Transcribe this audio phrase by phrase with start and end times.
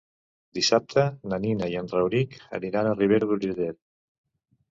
[0.59, 1.03] Dissabte
[1.33, 3.79] na Nina i en Rauric aniran a Ribera d'Urgellet.